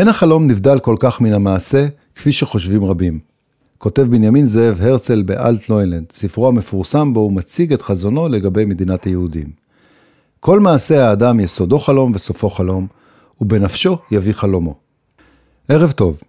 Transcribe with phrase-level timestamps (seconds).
[0.00, 3.18] אין החלום נבדל כל כך מן המעשה, כפי שחושבים רבים.
[3.78, 9.50] כותב בנימין זאב הרצל באלטנוילנד, ספרו המפורסם בו הוא מציג את חזונו לגבי מדינת היהודים.
[10.40, 12.86] כל מעשה האדם יסודו חלום וסופו חלום,
[13.40, 14.74] ובנפשו יביא חלומו.
[15.68, 16.20] ערב טוב.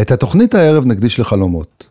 [0.00, 1.86] את התוכנית הערב נקדיש לחלומות.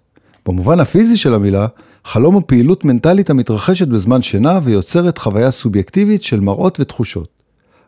[0.45, 1.67] במובן הפיזי של המילה,
[2.05, 7.36] חלום הוא פעילות מנטלית המתרחשת בזמן שינה ויוצרת חוויה סובייקטיבית של מראות ותחושות.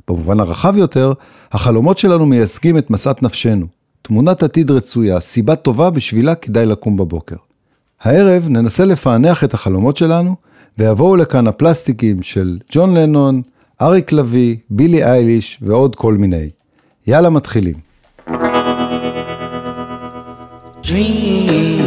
[0.10, 1.14] במובן הרחב יותר,
[1.52, 3.66] החלומות שלנו מייצגים את משאת נפשנו.
[4.02, 7.36] תמונת עתיד רצויה, סיבה טובה בשבילה כדאי לקום בבוקר.
[8.02, 10.36] הערב ננסה לפענח את החלומות שלנו,
[10.78, 13.42] ויבואו לכאן הפלסטיקים של ג'ון לנון,
[13.82, 16.50] אריק לביא, בילי אייליש ועוד כל מיני.
[17.08, 17.76] יאללה מתחילים.
[20.84, 21.79] Dream.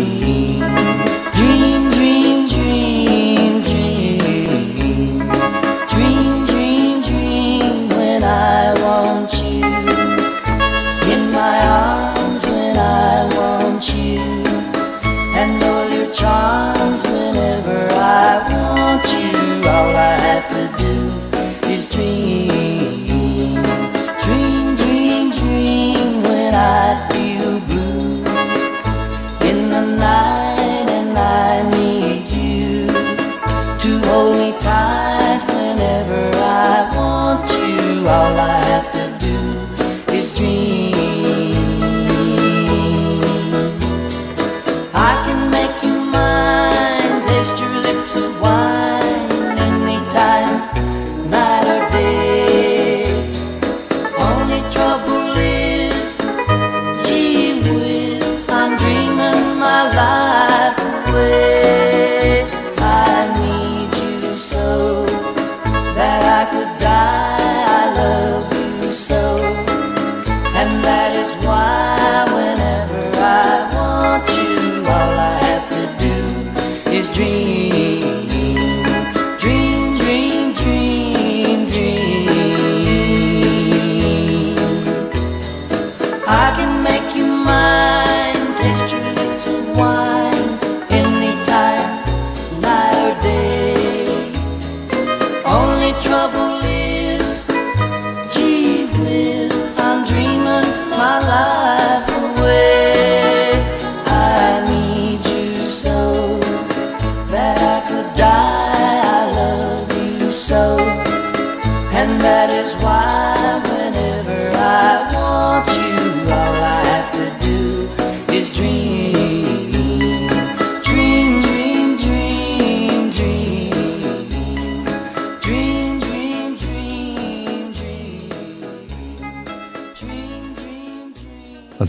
[20.53, 21.12] to do.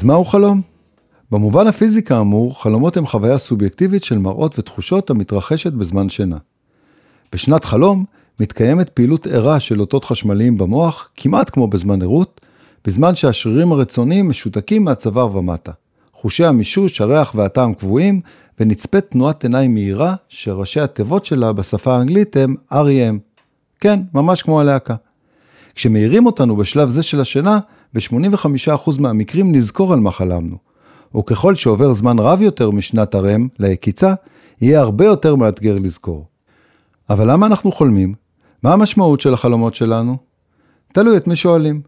[0.03, 0.61] מהו חלום?
[1.31, 6.37] במובן הפיזי כאמור, חלומות הם חוויה סובייקטיבית של מראות ותחושות המתרחשת בזמן שינה.
[7.33, 8.05] בשנת חלום
[8.39, 12.41] מתקיימת פעילות ערה של אותות חשמליים במוח, כמעט כמו בזמן ערות,
[12.85, 15.71] בזמן שהשרירים הרצוניים משותקים מהצוואר ומטה.
[16.13, 18.21] חושי המישוש, הריח והטעם קבועים,
[18.59, 23.41] ונצפית תנועת עיניים מהירה, שראשי התיבות שלה בשפה האנגלית הם R.E.M.
[23.79, 24.95] כן, ממש כמו הלהקה.
[25.75, 27.59] כשמאירים אותנו בשלב זה של השינה,
[27.93, 30.57] ב-85% מהמקרים נזכור על מה חלמנו.
[31.17, 34.13] וככל שעובר זמן רב יותר משנת הרם ליקיצה,
[34.61, 36.27] יהיה הרבה יותר מאתגר לזכור.
[37.09, 38.13] אבל למה אנחנו חולמים?
[38.63, 40.17] מה המשמעות של החלומות שלנו?
[40.93, 41.81] תלוי את מי שואלים.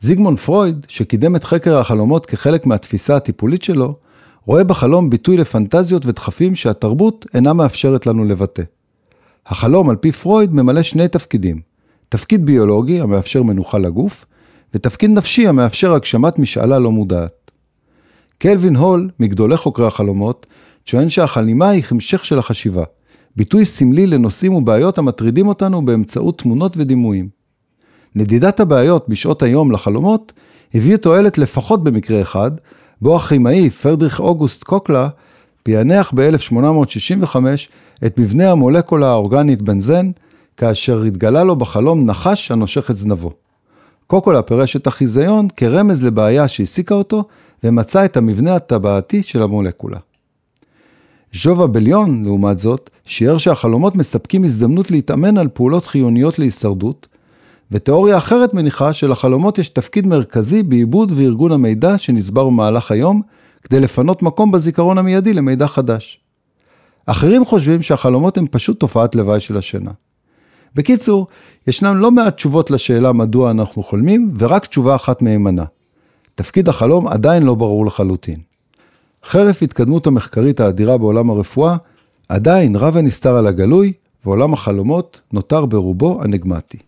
[0.00, 3.96] זיגמונד פרויד, שקידם את חקר החלומות כחלק מהתפיסה הטיפולית שלו,
[4.44, 8.62] רואה בחלום ביטוי לפנטזיות ודחפים שהתרבות אינה מאפשרת לנו לבטא.
[9.46, 11.60] החלום, על פי פרויד, ממלא שני תפקידים.
[12.08, 14.24] תפקיד ביולוגי, המאפשר מנוחה לגוף,
[14.76, 17.50] ותפקיד נפשי המאפשר הגשמת משאלה לא מודעת.
[18.38, 20.46] קלווין הול, מגדולי חוקרי החלומות,
[20.84, 22.84] טוען שהחלימה היא המשך של החשיבה,
[23.36, 27.28] ביטוי סמלי לנושאים ובעיות המטרידים אותנו באמצעות תמונות ודימויים.
[28.14, 30.32] נדידת הבעיות בשעות היום לחלומות
[30.74, 32.50] הביא תועלת לפחות במקרה אחד,
[33.00, 35.08] בו הכימאי פרדריך אוגוסט קוקלה
[35.62, 37.36] פענח ב-1865
[38.06, 40.10] את מבנה המולקולה האורגנית בנזן,
[40.56, 43.45] כאשר התגלה לו בחלום נחש הנושך את זנבו.
[44.06, 47.24] קוקולה פירש את החיזיון כרמז לבעיה שהעסיקה אותו,
[47.64, 49.98] ומצא את המבנה הטבעתי של המולקולה.
[51.34, 57.06] ז'ובה בליון, לעומת זאת, שיער שהחלומות מספקים הזדמנות להתאמן על פעולות חיוניות להישרדות,
[57.70, 63.22] ותיאוריה אחרת מניחה שלחלומות יש תפקיד מרכזי בעיבוד וארגון המידע שנצבר במהלך היום,
[63.62, 66.20] כדי לפנות מקום בזיכרון המיידי למידע חדש.
[67.06, 69.90] אחרים חושבים שהחלומות הם פשוט תופעת לוואי של השינה.
[70.76, 71.26] בקיצור,
[71.66, 75.64] ישנם לא מעט תשובות לשאלה מדוע אנחנו חולמים, ורק תשובה אחת מהימנה.
[76.34, 78.36] תפקיד החלום עדיין לא ברור לחלוטין.
[79.24, 81.76] חרף התקדמות המחקרית האדירה בעולם הרפואה,
[82.28, 83.92] עדיין רב הנסתר על הגלוי,
[84.24, 86.78] ועולם החלומות נותר ברובו אנגמטי.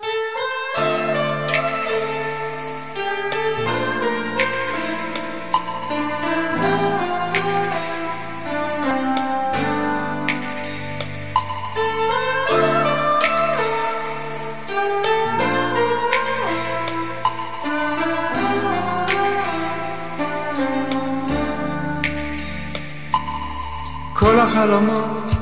[24.58, 25.34] החלומות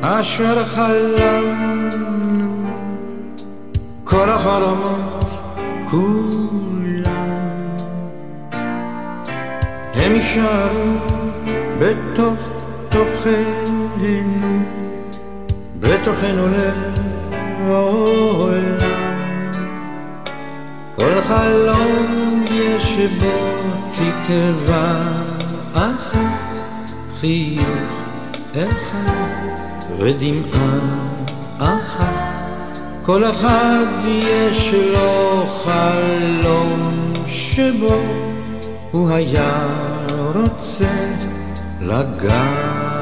[0.00, 1.96] אשר חלמנו,
[4.04, 5.24] כל החלומות
[5.90, 7.30] כולם,
[9.94, 10.94] הם יישארו
[11.78, 12.38] בתוך
[12.88, 14.62] תוכנו,
[15.80, 16.46] בתוכנו
[17.66, 18.70] לעולם.
[20.96, 23.60] כל חלום יש בו
[23.92, 25.02] תקווה
[25.74, 26.56] אחת,
[27.20, 27.99] חיוך
[28.54, 30.78] אחד ודמעה
[31.58, 38.00] אחת, כל אחד יש לו חלום שבו
[38.90, 39.66] הוא היה
[40.34, 41.14] רוצה
[41.80, 43.00] לגעת.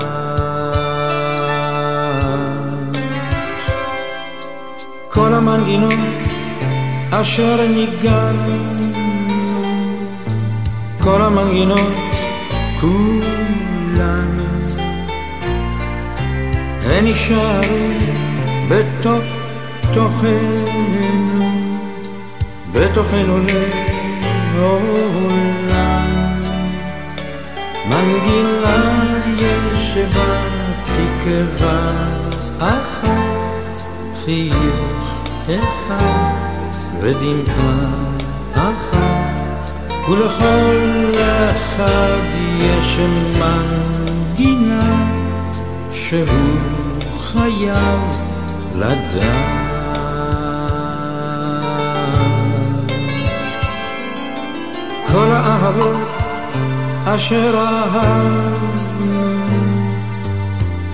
[5.09, 5.93] כל המנגינות
[7.11, 8.77] אשר ניגענו,
[11.01, 11.93] כל המנגינות
[12.81, 14.48] כולן
[16.99, 17.77] הן יישארו
[18.69, 19.25] בתוך
[19.93, 21.49] תוכנו,
[22.73, 23.39] בתוכנו
[24.57, 26.41] לעולם.
[27.85, 29.05] מנגינה
[29.37, 30.43] יש בה
[30.83, 31.93] תקווה
[32.59, 33.79] אחת,
[34.25, 37.91] חיוך אחד ודמעה
[38.55, 39.67] אחת,
[40.09, 41.13] ולכל
[41.51, 42.23] אחד
[42.59, 42.99] יש
[43.39, 45.09] מנגינה
[45.93, 46.78] שהוא
[47.33, 48.19] חייב
[48.75, 49.69] לדעת.
[55.07, 56.23] כל האהבות
[57.05, 59.39] אשר אהבנו,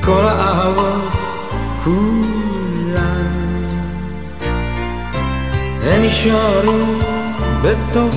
[0.04, 1.16] כל האהבות
[1.84, 3.64] כולן,
[5.82, 6.84] הן נשארו
[7.62, 8.14] בתוך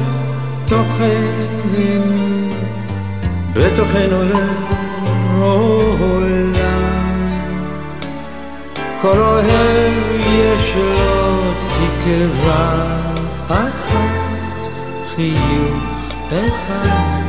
[0.66, 2.08] תוכנו,
[3.54, 4.24] בתוכנו
[5.40, 6.57] לעולם.
[9.02, 9.94] כל אוהב
[10.26, 12.86] יש לו תקווה
[13.48, 14.72] אחת,
[15.16, 17.22] חיוך אחד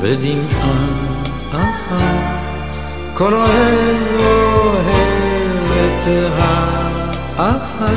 [0.00, 0.86] ודמעה
[1.50, 2.40] אחת.
[3.14, 6.08] כל אוהב אוהב את
[7.36, 7.92] האחת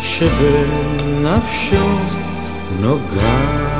[0.00, 1.86] שבנפשו
[2.80, 3.79] נוגעת.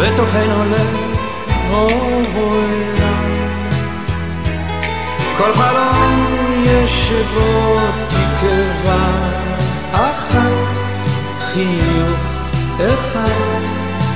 [0.00, 0.64] בתוכנו
[1.70, 3.32] לעולם.
[5.38, 7.78] כל חלום יש בו
[8.08, 9.08] תקווה
[9.92, 10.72] אחת,
[11.40, 12.20] חיוך
[12.78, 13.60] אחד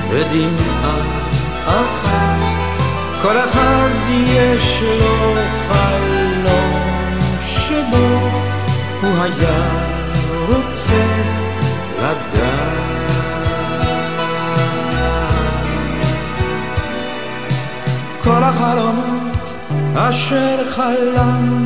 [0.09, 0.97] ודמעה
[1.65, 2.45] אחת,
[3.21, 3.89] כל אחד
[4.27, 5.35] יש לו
[5.69, 8.29] חלום שבו
[9.01, 9.69] הוא היה
[10.47, 11.05] רוצה
[11.99, 12.64] לדעת.
[18.45, 19.37] החלומות
[19.95, 21.65] אשר חלמנו,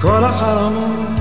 [0.00, 1.20] כל החלומות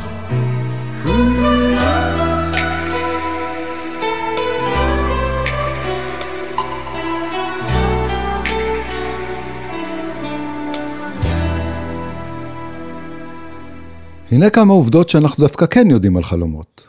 [14.31, 16.81] הנה כמה עובדות שאנחנו דווקא כן יודעים על חלומות.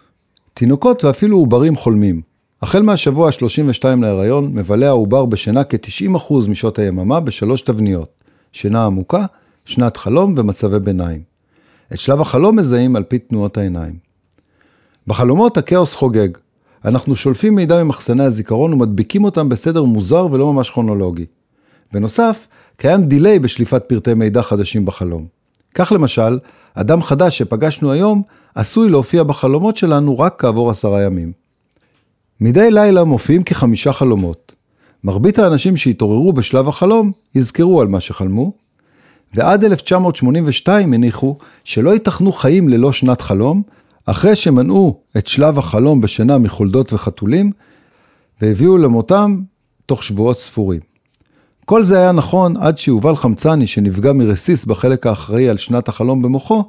[0.54, 2.29] תינוקות ואפילו עוברים חולמים.
[2.62, 8.08] החל מהשבוע ה-32 להיריון, מבלה העובר בשינה כ-90% משעות היממה בשלוש תבניות,
[8.52, 9.26] שינה עמוקה,
[9.66, 11.22] שנת חלום ומצבי ביניים.
[11.92, 13.94] את שלב החלום מזהים על פי תנועות העיניים.
[15.06, 16.28] בחלומות הכאוס חוגג.
[16.84, 21.26] אנחנו שולפים מידע ממחסני הזיכרון ומדביקים אותם בסדר מוזר ולא ממש כרונולוגי.
[21.92, 25.26] בנוסף, קיים דיליי בשליפת פרטי מידע חדשים בחלום.
[25.74, 26.38] כך למשל,
[26.74, 28.22] אדם חדש שפגשנו היום
[28.54, 31.39] עשוי להופיע בחלומות שלנו רק כעבור עשרה ימים.
[32.40, 34.52] מדי לילה מופיעים כחמישה חלומות.
[35.04, 38.52] מרבית האנשים שהתעוררו בשלב החלום יזכרו על מה שחלמו,
[39.34, 43.62] ועד 1982 הניחו שלא ייתכנו חיים ללא שנת חלום,
[44.06, 47.50] אחרי שמנעו את שלב החלום בשינה מחולדות וחתולים,
[48.42, 49.40] והביאו למותם
[49.86, 50.80] תוך שבועות ספורים.
[51.64, 56.64] כל זה היה נכון עד שיובל חמצני, שנפגע מרסיס בחלק האחראי על שנת החלום במוחו,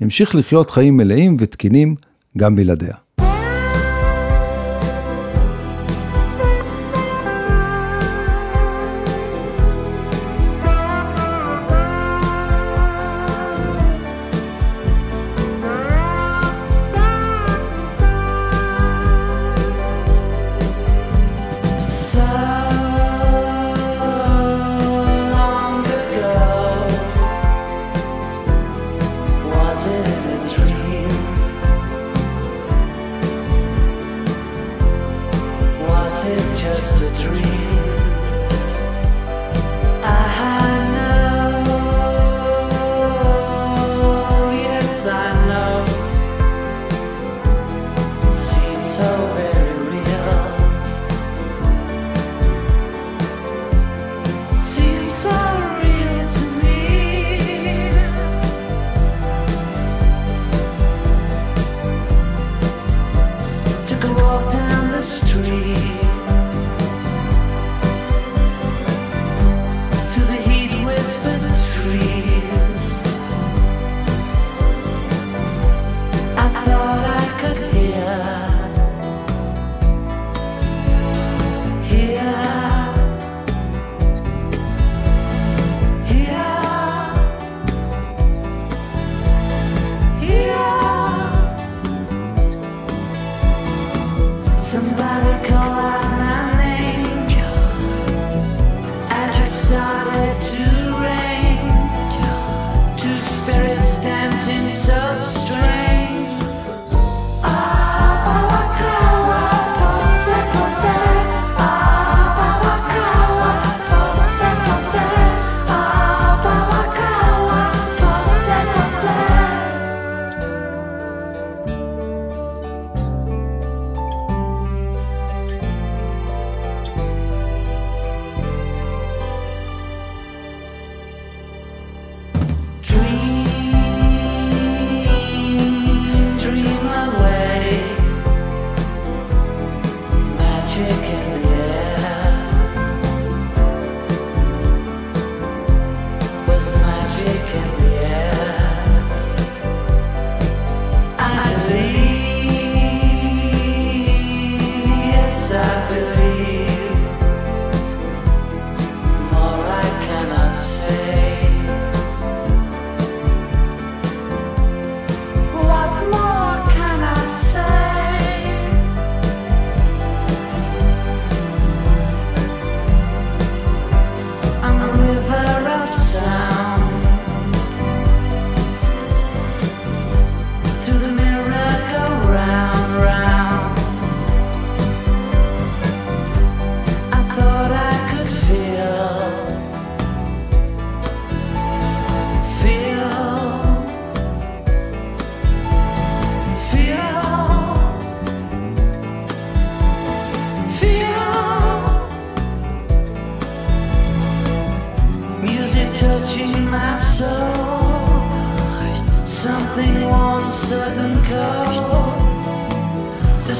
[0.00, 1.94] המשיך לחיות חיים מלאים ותקינים
[2.38, 3.03] גם בלעדיה.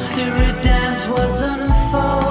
[0.04, 2.23] mystery dance was unfolding.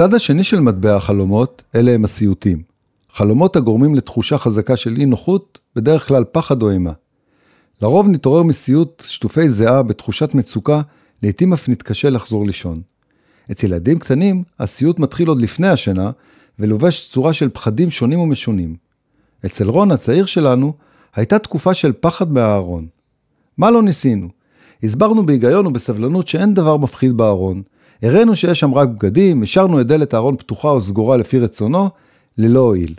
[0.00, 2.62] הצד השני של מטבע החלומות, אלה הם הסיוטים.
[3.10, 6.92] חלומות הגורמים לתחושה חזקה של אי נוחות, בדרך כלל פחד או אימה.
[7.82, 10.80] לרוב נתעורר מסיוט שטופי זיעה בתחושת מצוקה,
[11.22, 12.80] לעתים אף נתקשה לחזור לישון.
[13.50, 16.10] אצל ילדים קטנים, הסיוט מתחיל עוד לפני השינה,
[16.58, 18.76] ולובש צורה של פחדים שונים ומשונים.
[19.46, 20.72] אצל רון הצעיר שלנו,
[21.14, 22.86] הייתה תקופה של פחד מהארון.
[23.58, 24.28] מה לא ניסינו?
[24.82, 27.62] הסברנו בהיגיון ובסבלנות שאין דבר מפחיד בארון.
[28.02, 31.90] הראינו שיש שם רק בגדים, השארנו את דלת הארון פתוחה או סגורה לפי רצונו,
[32.38, 32.94] ללא הועיל.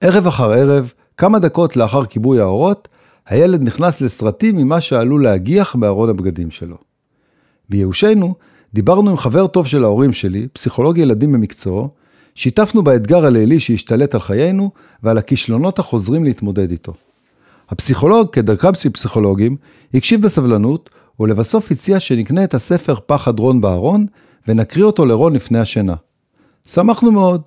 [0.00, 2.88] ערב אחר ערב, כמה דקות לאחר כיבוי האורות,
[3.26, 6.76] הילד נכנס לסרטים ממה שעלול להגיח בארון הבגדים שלו.
[7.68, 8.34] בייאושנו,
[8.74, 11.88] דיברנו עם חבר טוב של ההורים שלי, פסיכולוג ילדים במקצועו,
[12.34, 14.70] שיתפנו באתגר הלילי שהשתלט על חיינו
[15.02, 16.92] ועל הכישלונות החוזרים להתמודד איתו.
[17.68, 19.56] הפסיכולוג, כדרכם של פסיכולוגים,
[19.94, 24.06] הקשיב בסבלנות, ולבסוף הציע שנקנה את הספר פחד רון בארון,
[24.48, 25.94] ונקריא אותו לרון לפני השינה.
[26.66, 27.42] שמחנו מאוד.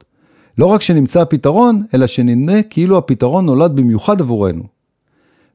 [0.57, 4.63] לא רק שנמצא הפתרון, אלא שנדמה כאילו הפתרון נולד במיוחד עבורנו.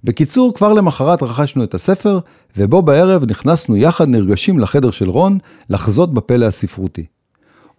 [0.04, 2.18] בקיצור, כבר למחרת רכשנו את הספר,
[2.56, 5.38] ובו בערב נכנסנו יחד נרגשים לחדר של רון,
[5.70, 7.06] לחזות בפלא הספרותי.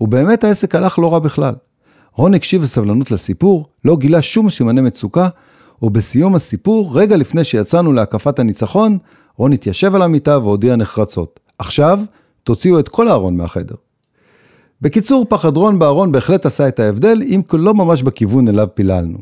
[0.01, 1.53] ובאמת העסק הלך לא רע בכלל.
[2.15, 5.29] רון הקשיב בסבלנות לסיפור, לא גילה שום סימני מצוקה,
[5.81, 8.97] ובסיום הסיפור, רגע לפני שיצאנו להקפת הניצחון,
[9.39, 11.39] רון התיישב על המיטה והודיע נחרצות.
[11.59, 11.99] עכשיו,
[12.43, 13.75] תוציאו את כל הארון מהחדר.
[14.81, 19.17] בקיצור, פחד רון בארון בהחלט עשה את ההבדל, אם לא ממש בכיוון אליו פיללנו.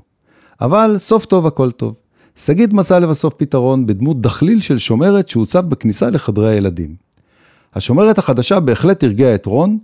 [0.61, 1.93] אבל סוף טוב הכל טוב.
[2.35, 6.95] שגית מצאה לבסוף פתרון בדמות דחליל של שומרת שהוצב בכניסה לחדרי הילדים.
[7.75, 9.77] השומרת החדשה בהחלט הרגיעה את רון,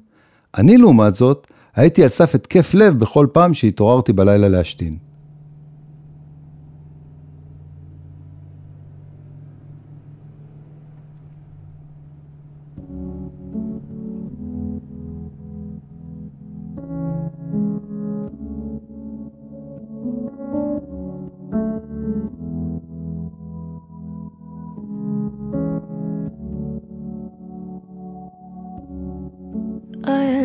[0.58, 5.13] אני לעומת זאת, הייתי על סף התקף לב בכל פעם שהתעוררתי בלילה להשתין.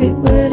[0.00, 0.47] It will.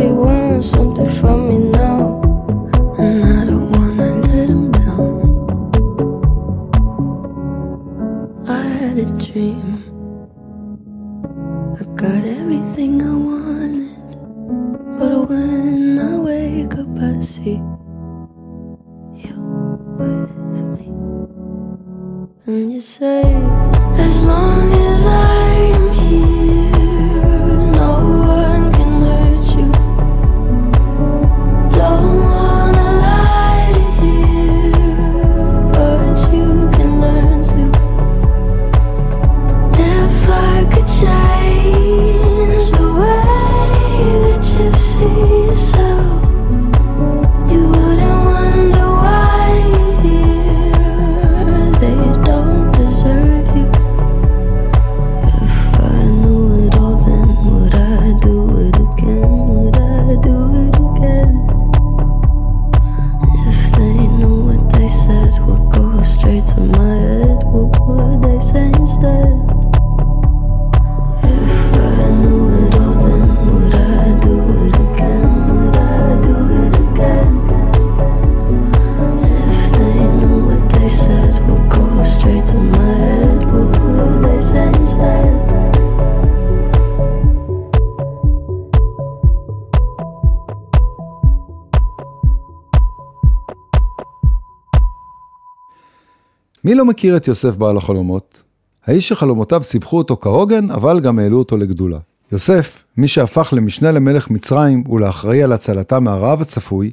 [96.75, 98.43] לא מכיר את יוסף בעל החלומות?
[98.85, 101.97] האיש שחלומותיו סיפחו אותו כהוגן, אבל גם העלו אותו לגדולה.
[102.31, 106.91] יוסף, מי שהפך למשנה למלך מצרים ולאחראי על הצלתה מהרעב הצפוי,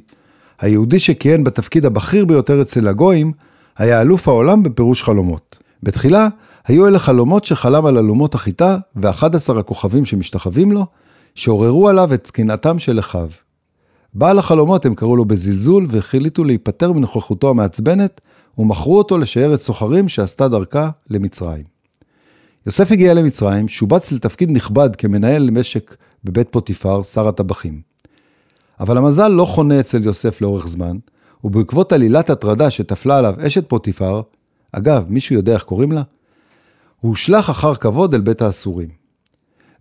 [0.59, 3.31] היהודי שכיהן בתפקיד הבכיר ביותר אצל הגויים,
[3.77, 5.57] היה אלוף העולם בפירוש חלומות.
[5.83, 6.27] בתחילה,
[6.67, 10.85] היו אלה חלומות שחלם על אלומות החיטה ו-11 הכוכבים שמשתחווים לו,
[11.35, 13.27] שעוררו עליו את קנאתם של אחיו.
[14.13, 18.21] בעל החלומות הם קראו לו בזלזול והחליטו להיפטר מנוכחותו המעצבנת,
[18.57, 21.63] ומכרו אותו לשיירת סוחרים שעשתה דרכה למצרים.
[22.65, 27.81] יוסף הגיע למצרים, שובץ לתפקיד נכבד כמנהל משק בבית פוטיפר, שר הטבחים.
[28.79, 30.97] אבל המזל לא חונה אצל יוסף לאורך זמן,
[31.43, 34.21] ובעקבות עלילת הטרדה שטפלה עליו אשת פוטיפר,
[34.71, 36.01] אגב, מישהו יודע איך קוראים לה?
[37.01, 38.89] הוא הושלך אחר כבוד אל בית האסורים.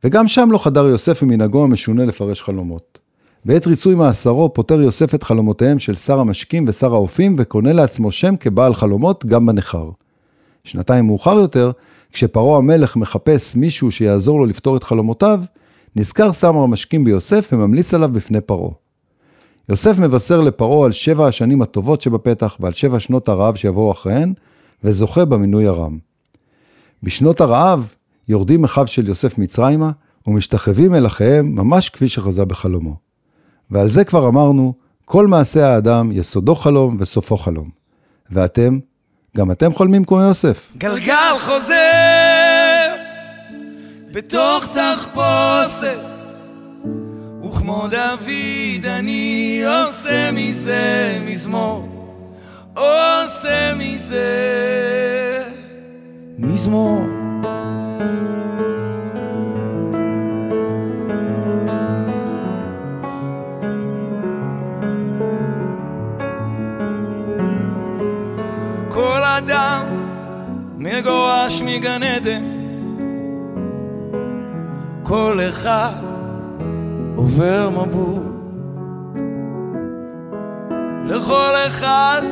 [0.04, 2.98] וגם שם לא חדר יוסף ממנהגו המשונה לפרש חלומות.
[3.44, 8.36] בעת ריצוי מאסרו פותר יוסף את חלומותיהם של שר המשקים ושר האופים וקונה לעצמו שם
[8.36, 9.88] כבעל חלומות גם בניכר.
[10.64, 11.70] שנתיים מאוחר יותר,
[12.12, 15.40] כשפרעה המלך מחפש מישהו שיעזור לו לפתור את חלומותיו,
[15.96, 18.70] נזכר שר המשקים ביוסף וממליץ עליו בפני פרעה.
[19.68, 24.34] יוסף מבשר לפרעה על שבע השנים הטובות שבפתח ועל שבע שנות הרעב שיבואו אחריהן,
[24.84, 25.98] וזוכה במינוי הרם.
[27.02, 27.94] בשנות הרעב
[28.28, 29.90] יורדים אחיו של יוסף מצרימה,
[30.26, 33.01] ומשתחווים אל אחיהם ממש כפי שחזה בחלומו.
[33.72, 37.70] ועל זה כבר אמרנו, כל מעשה האדם יסודו חלום וסופו חלום.
[38.30, 38.78] ואתם,
[39.36, 40.72] גם אתם חולמים כמו יוסף.
[40.78, 42.94] גלגל חוזר
[44.12, 45.98] בתוך תחפושת
[47.44, 51.88] וכמו דוד אני עושה מזה מזמור
[52.74, 54.28] עושה מזה
[56.38, 57.02] מזמור
[69.38, 69.86] אדם
[70.78, 72.42] מגורש מגן עדן.
[75.02, 75.92] כל אחד
[77.16, 78.22] עובר מבול.
[81.04, 82.22] לכל אחד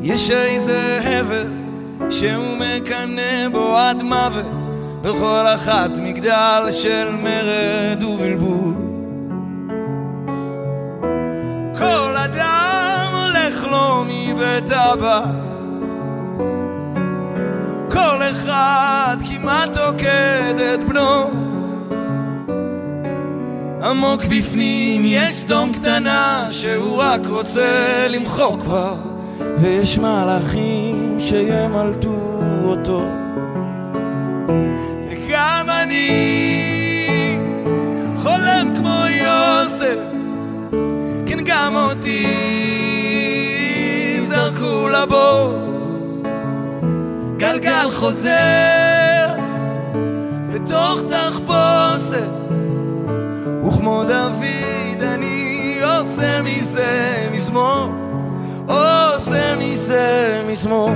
[0.00, 1.48] יש איזה הבל
[2.10, 4.46] שהוא מקנא בו עד מוות.
[5.04, 8.74] לכל אחת מגדל של מרד ובלבול.
[11.78, 15.49] כל אדם הולך לו מבית אבא
[17.92, 21.30] כל אחד כמעט עוקד את בנו.
[23.84, 28.94] עמוק בפנים יש סדום קטנה שהוא רק רוצה למחוק כבר
[29.58, 33.02] ויש מלאכים שימלטו אותו.
[35.08, 36.08] וגם אני
[38.16, 39.98] חולם כמו יוסף
[41.26, 42.26] כן גם אותי
[44.28, 45.79] זרקו לבור
[47.40, 49.28] גלגל חוזר
[50.52, 52.28] בתוך תחפושת.
[53.66, 57.88] וכמו דוד אני עושה מזה מזמור
[58.66, 60.90] עושה מזה מזמור.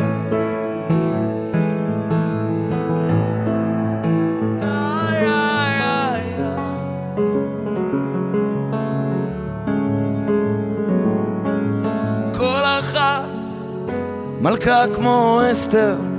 [14.40, 16.13] מלכה כמו אסתר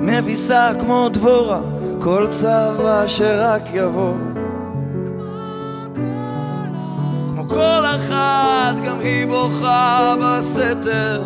[0.00, 1.60] מביסה כמו דבורה
[2.00, 4.14] כל צבא שרק יבוא.
[5.94, 11.22] כמו כל אחת גם היא בוכה בסתר.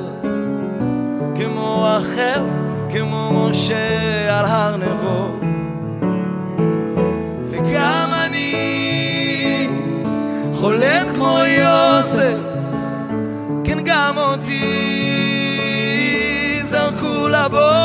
[1.35, 2.45] כמו אחר,
[2.89, 5.29] כמו משה על הר נבו.
[7.47, 9.69] וגם אני
[10.55, 12.39] חולם כמו יוסף.
[13.65, 14.61] כן גם אותי
[16.65, 17.84] זרקו לבור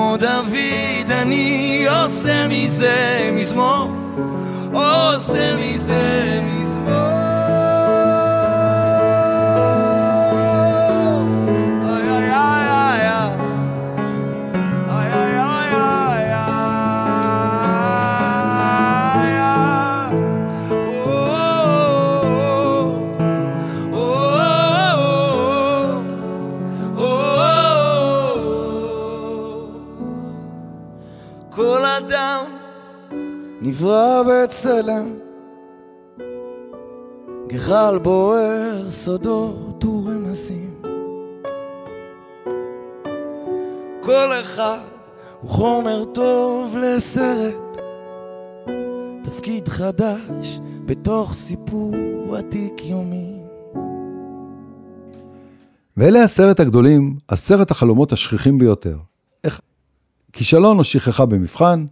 [0.00, 3.90] וכמו דוד אני עושה מזה מזמור
[4.72, 6.39] עושה מזה
[33.80, 35.14] נברא בצלם,
[37.46, 40.82] גחל בוער, סודות ורמזים.
[44.00, 44.78] כל אחד
[45.40, 47.78] הוא חומר טוב לסרט,
[49.24, 51.92] תפקיד חדש בתוך סיפור
[52.38, 53.36] עתיק יומי.
[55.96, 58.96] ואלה עשרת הגדולים, עשרת החלומות השכיחים ביותר.
[59.44, 59.60] איך?
[60.32, 61.86] כישלון או שכחה במבחן,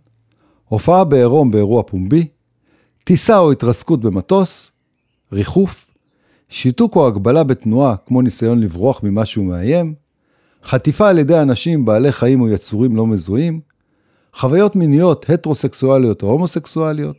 [0.68, 2.26] הופעה בעירום באירוע פומבי,
[3.04, 4.72] טיסה או התרסקות במטוס,
[5.32, 5.90] ריחוף,
[6.48, 9.94] שיתוק או הגבלה בתנועה כמו ניסיון לברוח ממשהו מאיים,
[10.64, 13.60] חטיפה על ידי אנשים, בעלי חיים או יצורים לא מזוהים,
[14.34, 17.16] חוויות מיניות הטרוסקסואליות או הומוסקסואליות,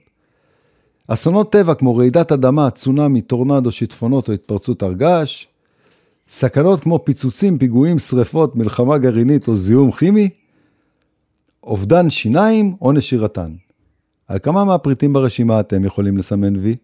[1.07, 5.47] אסונות טבע כמו רעידת אדמה, צונאמי, טורנדו, שיטפונות או התפרצות הר געש,
[6.29, 10.29] סכנות כמו פיצוצים, פיגועים, שריפות, מלחמה גרעינית או זיהום כימי,
[11.69, 13.53] אובדן שיניים או נשירתן.
[14.27, 16.75] על כמה מהפריטים ברשימה אתם יכולים לסמן וי?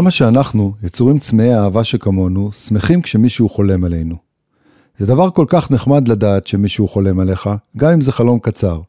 [0.00, 4.16] וכמה שאנחנו, יצורים צמאי אהבה שכמונו, שמחים כשמישהו חולם עלינו.
[4.98, 8.80] זה דבר כל כך נחמד לדעת שמישהו חולם עליך, גם אם זה חלום קצר.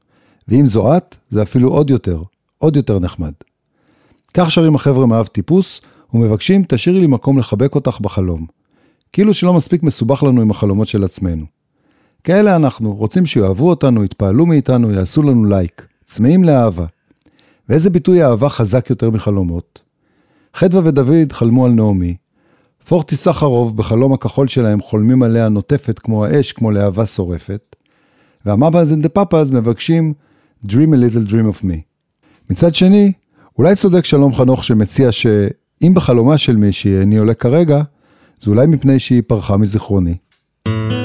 [0.48, 2.22] ואם זו את, זה אפילו עוד יותר,
[2.58, 3.32] עוד יותר נחמד.
[4.34, 5.82] כך שרים החבר'ה מאב טיפוס,
[6.14, 8.46] ומבקשים, תשאירי לי מקום לחבק אותך בחלום.
[9.14, 11.46] כאילו שלא מספיק מסובך לנו עם החלומות של עצמנו.
[12.24, 15.88] כאלה אנחנו, רוצים שיאהבו אותנו, יתפעלו מאיתנו, יעשו לנו לייק.
[16.06, 16.86] צמאים לאהבה.
[17.70, 19.91] ואיזה ביטוי אהבה חזק יותר מחלומות?
[20.54, 22.16] חדווה ודוד חלמו על נעמי,
[22.88, 27.76] פורטיסחרוף, בחלום הכחול שלהם, חולמים עליה נוטפת כמו האש, כמו להבה שורפת.
[28.46, 30.14] וה Mamas and Papas מבקשים
[30.66, 31.76] Dream a little dream of me.
[32.50, 33.12] מצד שני,
[33.58, 37.82] אולי צודק שלום חנוך שמציע שאם בחלומה של מישהי איני עולה כרגע,
[38.42, 40.16] זה אולי מפני שהיא פרחה מזיכרוני.
[40.68, 41.01] לא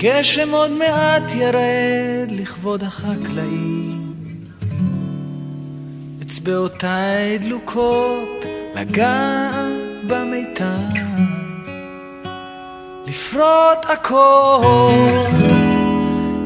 [0.00, 4.14] גשם עוד מעט ירד לכבוד החקלאים.
[6.22, 11.02] אצבעותיי דלוקות לגעת במיתר.
[13.06, 14.88] לפרוט הכל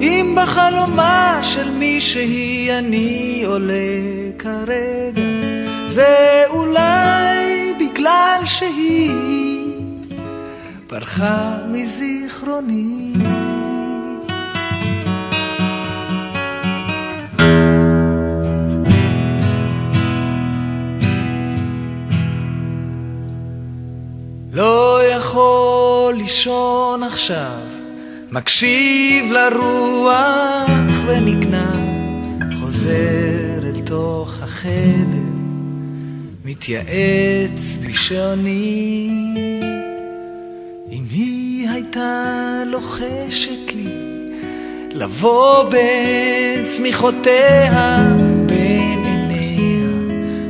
[0.02, 3.74] אם בחלומה של מישהי אני עולה
[4.38, 5.22] כרגע,
[5.86, 9.72] זה אולי בגלל שהיא
[10.86, 13.12] פרחה מזיכרוני.
[24.62, 27.60] לא יכול לישון עכשיו
[28.30, 30.70] מקשיב לרוח
[31.06, 31.72] ונגנע,
[32.60, 35.32] חוזר אל תוך החדר,
[36.44, 39.34] מתייעץ בלי שעונים.
[40.90, 43.88] אם היא הייתה לוחשת לי,
[44.90, 48.08] לבוא בין צמיחותיה,
[48.46, 49.88] בין עיניה,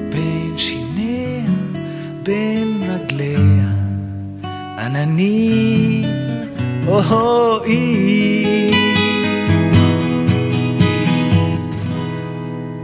[0.08, 1.50] בין שיניה,
[2.22, 2.61] בין
[4.84, 6.04] עננים
[6.88, 8.70] אוי.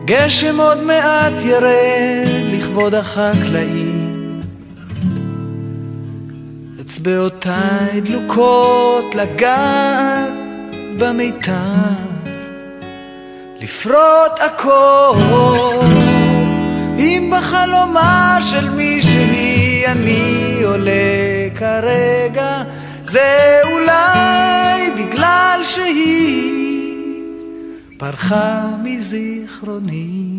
[0.04, 4.40] גשם עוד מעט ירד לכבוד החקלאים.
[6.80, 10.28] אצבעותיי דלוקות לגעת
[10.98, 11.52] במיתר,
[13.60, 15.14] לפרוט הכל.
[16.98, 22.62] אם בחלומה של מישהי אני עולה כרגע,
[23.02, 26.98] זה אולי בגלל שהיא
[27.98, 30.38] פרחה מזיכרוני.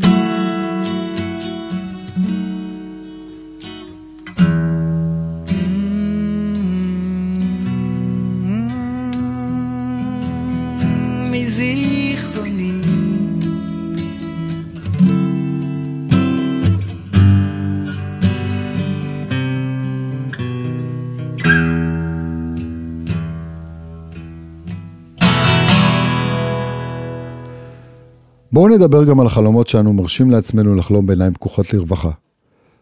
[28.60, 32.12] בואו נדבר גם על החלומות שאנו מרשים לעצמנו לחלום בעיניים פקוחות לרווחה.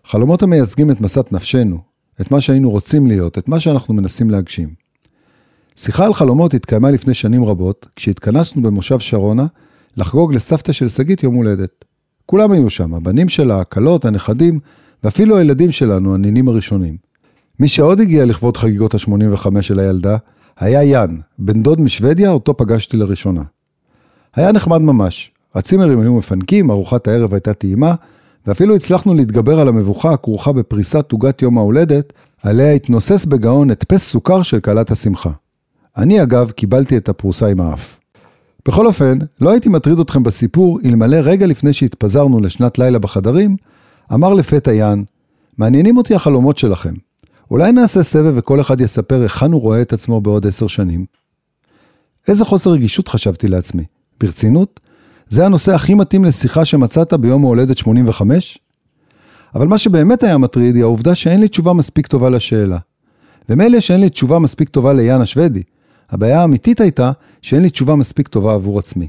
[0.05, 1.77] חלומות המייצגים את משאת נפשנו,
[2.21, 4.69] את מה שהיינו רוצים להיות, את מה שאנחנו מנסים להגשים.
[5.75, 9.45] שיחה על חלומות התקיימה לפני שנים רבות, כשהתכנסנו במושב שרונה
[9.97, 11.85] לחגוג לסבתא של שגית יום הולדת.
[12.25, 14.59] כולם היו שם, הבנים שלה, הכלות, הנכדים,
[15.03, 16.97] ואפילו הילדים שלנו, הנינים הראשונים.
[17.59, 20.17] מי שעוד הגיע לכבוד חגיגות ה-85 של הילדה,
[20.59, 23.43] היה יאן, בן דוד משוודיה, אותו פגשתי לראשונה.
[24.35, 27.95] היה נחמד ממש, הצימרים היו מפנקים, ארוחת הערב הייתה טעימה,
[28.47, 34.43] ואפילו הצלחנו להתגבר על המבוכה הכרוכה בפריסת עוגת יום ההולדת, עליה התנוסס בגאון הדפס סוכר
[34.43, 35.31] של כלת השמחה.
[35.97, 37.99] אני אגב קיבלתי את הפרוסה עם האף.
[38.67, 43.57] בכל אופן, לא הייתי מטריד אתכם בסיפור, אלמלא רגע לפני שהתפזרנו לשנת לילה בחדרים,
[44.13, 45.03] אמר לפתע יאן,
[45.57, 46.93] מעניינים אותי החלומות שלכם.
[47.51, 51.05] אולי נעשה סבב וכל אחד יספר היכן הוא רואה את עצמו בעוד עשר שנים?
[52.27, 53.83] איזה חוסר רגישות חשבתי לעצמי.
[54.19, 54.79] ברצינות?
[55.29, 58.59] זה הנושא הכי מתאים לשיחה שמצאת ביום ההולדת 85?
[59.55, 62.77] אבל מה שבאמת היה מטריד היא העובדה שאין לי תשובה מספיק טובה לשאלה.
[63.49, 65.63] ומילא שאין לי תשובה מספיק טובה ליאן השוודי.
[66.09, 67.11] הבעיה האמיתית הייתה
[67.41, 69.07] שאין לי תשובה מספיק טובה עבור עצמי.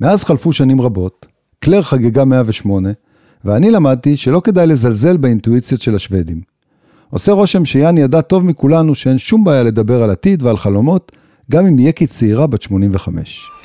[0.00, 1.26] מאז חלפו שנים רבות,
[1.60, 2.90] קלר חגגה 108,
[3.44, 6.40] ואני למדתי שלא כדאי לזלזל באינטואיציות של השוודים.
[7.10, 11.12] עושה רושם שיאן ידע טוב מכולנו שאין שום בעיה לדבר על עתיד ועל חלומות,
[11.50, 13.57] גם אם נהיה כצעירה בת 85.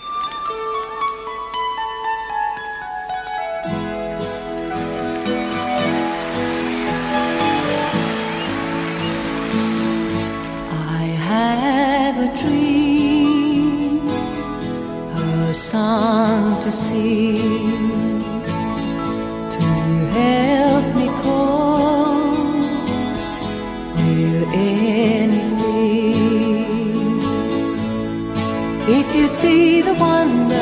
[29.33, 30.55] See the wonder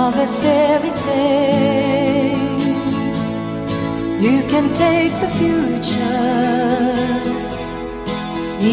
[0.00, 2.38] of a fairy tale.
[4.26, 6.36] You can take the future,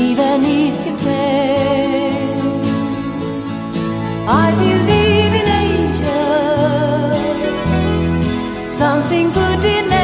[0.06, 2.46] even if you fail.
[4.44, 6.12] I believe in angels,
[8.72, 9.95] something good in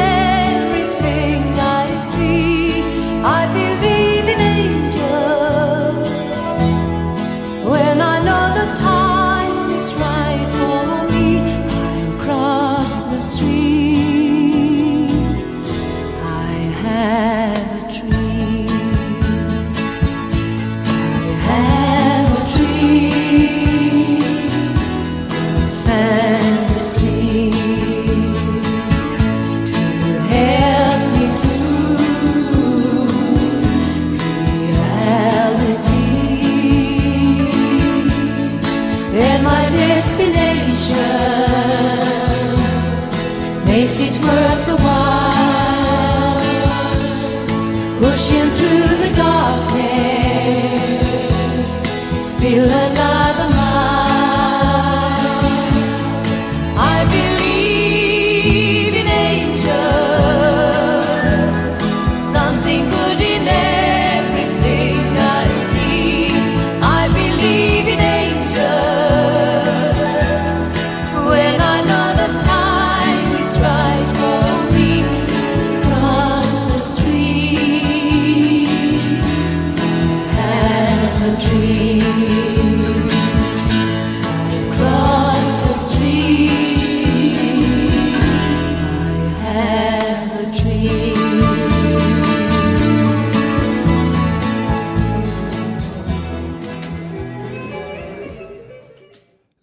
[52.58, 52.81] love.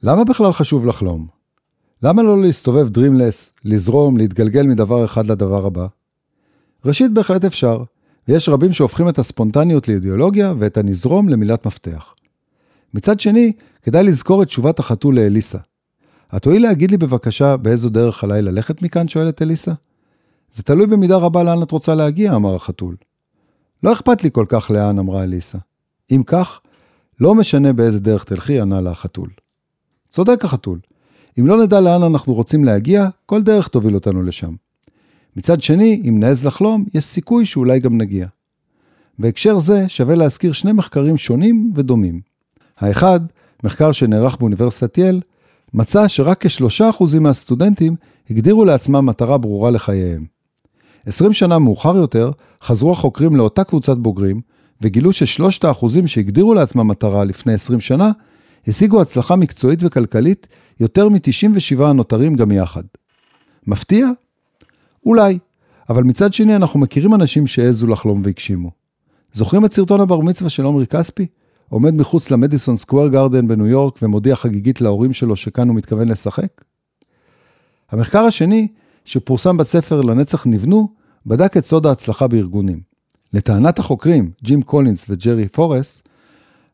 [0.09, 1.27] למה בכלל חשוב לחלום?
[2.03, 5.87] למה לא להסתובב דרימלס, לזרום, להתגלגל מדבר אחד לדבר הבא?
[6.85, 7.83] ראשית, בהחלט אפשר,
[8.27, 12.13] ויש רבים שהופכים את הספונטניות לאידיאולוגיה ואת הנזרום למילת מפתח.
[12.93, 13.51] מצד שני,
[13.81, 15.57] כדאי לזכור את תשובת החתול לאליסה.
[16.35, 19.07] את תואיל להגיד לי בבקשה באיזו דרך עליי ללכת מכאן?
[19.07, 19.73] שואלת אליסה.
[20.53, 22.95] זה תלוי במידה רבה לאן את רוצה להגיע, אמר החתול.
[23.83, 25.57] לא אכפת לי כל כך לאן, אמרה אליסה.
[26.11, 26.59] אם כך,
[27.19, 29.29] לא משנה באיזה דרך תלכי, ענה לה החתול.
[30.09, 30.79] צודק החתול.
[31.39, 34.53] אם לא נדע לאן אנחנו רוצים להגיע, כל דרך תוביל אותנו לשם.
[35.35, 38.25] מצד שני, אם נעז לחלום, יש סיכוי שאולי גם נגיע.
[39.19, 42.21] בהקשר זה, שווה להזכיר שני מחקרים שונים ודומים.
[42.79, 43.19] האחד,
[43.63, 45.21] מחקר שנערך באוניברסיטת יל,
[45.73, 47.95] מצא שרק כשלושה אחוזים מהסטודנטים
[48.29, 50.25] הגדירו לעצמם מטרה ברורה לחייהם.
[51.05, 52.31] 20 שנה מאוחר יותר,
[52.63, 54.41] חזרו החוקרים לאותה קבוצת בוגרים,
[54.81, 58.11] וגילו ששלושת האחוזים שהגדירו לעצמם מטרה לפני 20 שנה,
[58.69, 60.47] השיגו הצלחה מקצועית וכלכלית
[60.79, 62.83] יותר מ-97 הנותרים גם יחד.
[63.67, 64.07] מפתיע?
[65.05, 65.39] אולי,
[65.89, 68.71] אבל מצד שני אנחנו מכירים אנשים שהעזו לחלום והגשימו.
[69.33, 71.27] זוכרים את סרטון הבר מצווה של עומרי כספי?
[71.69, 76.63] עומד מחוץ למדיסון סקוואר גרדן בניו יורק ומודיע חגיגית להורים שלו שכאן הוא מתכוון לשחק?
[77.91, 78.67] המחקר השני,
[79.05, 80.93] שפורסם בספר לנצח נבנו,
[81.25, 82.81] בדק את סוד ההצלחה בארגונים.
[83.33, 86.01] לטענת החוקרים, ג'ים קולינס וג'רי פורס,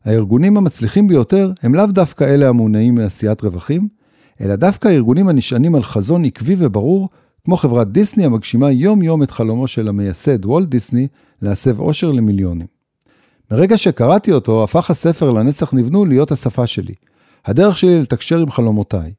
[0.06, 3.88] הארגונים המצליחים ביותר הם לאו דווקא אלה המונעים מעשיית רווחים,
[4.40, 7.08] אלא דווקא הארגונים הנשענים על חזון עקבי וברור,
[7.44, 11.08] כמו חברת דיסני המגשימה יום-יום את חלומו של המייסד וולט דיסני
[11.42, 12.66] להסב עושר למיליונים.
[13.50, 16.94] מרגע שקראתי אותו, הפך הספר לנצח נבנו להיות השפה שלי,
[17.44, 19.12] הדרך שלי לתקשר עם חלומותיי.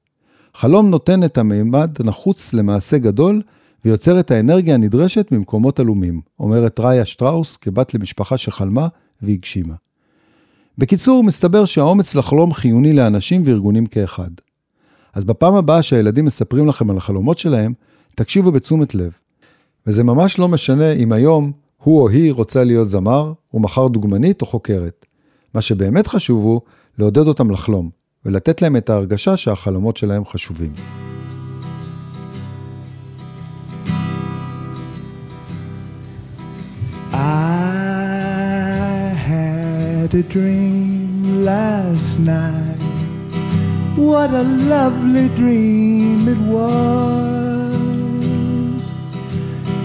[0.53, 3.41] חלום נותן את המימד הנחוץ למעשה גדול,
[3.85, 8.87] ויוצר את האנרגיה הנדרשת ממקומות עלומים, אומרת ראיה שטראוס כבת למשפחה שחלמה
[9.21, 9.86] והגשימה.
[10.77, 14.29] בקיצור, מסתבר שהאומץ לחלום חיוני לאנשים וארגונים כאחד.
[15.13, 17.73] אז בפעם הבאה שהילדים מספרים לכם על החלומות שלהם,
[18.15, 19.11] תקשיבו בתשומת לב.
[19.87, 21.51] וזה ממש לא משנה אם היום
[21.83, 25.05] הוא או היא רוצה להיות זמר, או מחר דוגמנית או חוקרת.
[25.53, 26.61] מה שבאמת חשוב הוא
[26.97, 27.89] לעודד אותם לחלום,
[28.25, 30.73] ולתת להם את ההרגשה שהחלומות שלהם חשובים.
[37.13, 37.66] I
[40.07, 42.79] had a dream last night.
[43.97, 47.59] What a lovely dream it was.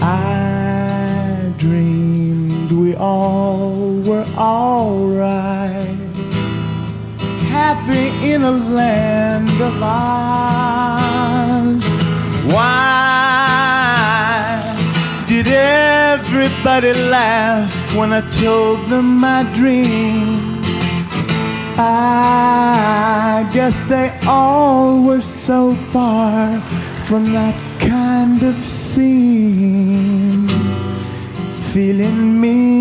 [0.01, 3.75] I dreamed we all
[4.07, 5.97] were alright.
[7.49, 11.83] Happy in a land of ours.
[12.53, 13.52] Why
[16.53, 20.61] everybody laughed when I told them my dream?
[21.77, 26.61] I guess they all were so far
[27.07, 30.47] from that kind of scene.
[31.73, 32.73] Feeling mean.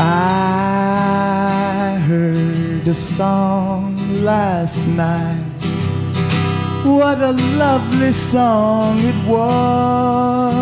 [0.00, 5.47] I heard a song last night.
[6.84, 10.54] What a lovely song it was.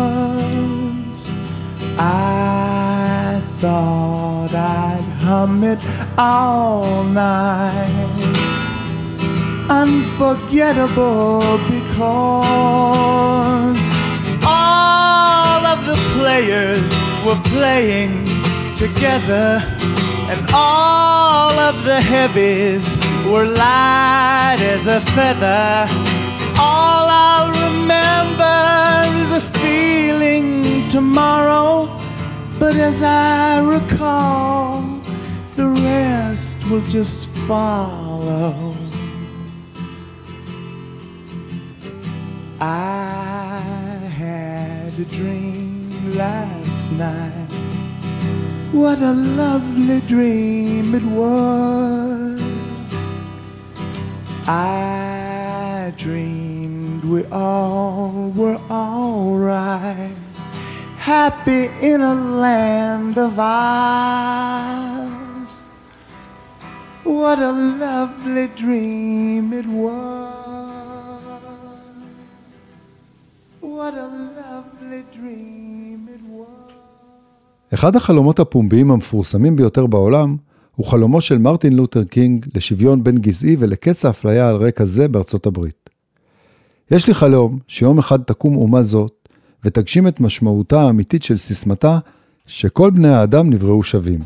[1.99, 5.79] I thought I'd hum it
[6.17, 8.37] all night.
[9.69, 11.39] Unforgettable
[11.69, 12.19] because
[14.45, 16.89] all of the players
[17.25, 18.25] were playing
[18.75, 19.61] together,
[20.29, 22.96] and all of the heavies
[23.31, 25.87] were light as a feather.
[26.59, 31.89] All I'll remember is a feeling tomorrow,
[32.57, 34.81] but as I recall,
[35.55, 38.75] the rest will just follow.
[42.61, 43.59] I
[44.23, 47.51] had a dream last night.
[48.71, 52.16] What a lovely dream it was.
[54.47, 60.15] I dreamed we all were alright.
[60.97, 64.29] Happy in a land of ours.
[67.03, 70.37] What a lovely dream it was.
[73.59, 74.07] What a
[74.39, 76.73] lovely dream it was.
[77.73, 80.37] אחד החלומות הפומביים המפורסמים ביותר בעולם
[80.77, 85.45] הוא חלומו של מרטין לותר קינג לשוויון בין גזעי ולקץ האפליה על רקע זה בארצות
[85.45, 85.89] הברית.
[86.91, 89.29] יש לי חלום שיום אחד תקום אומה זאת
[89.63, 91.99] ותגשים את משמעותה האמיתית של סיסמתה
[92.45, 94.19] שכל בני האדם נבראו שווים.